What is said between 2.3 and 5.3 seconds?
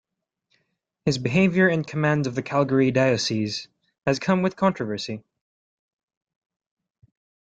the Calgary diocese has come with controversy.